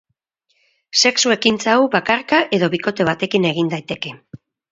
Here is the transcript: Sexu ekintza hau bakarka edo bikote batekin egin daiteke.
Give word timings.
Sexu 1.01 1.33
ekintza 1.35 1.75
hau 1.75 1.83
bakarka 1.97 2.41
edo 2.59 2.71
bikote 2.77 3.07
batekin 3.13 3.47
egin 3.53 3.73
daiteke. 3.77 4.17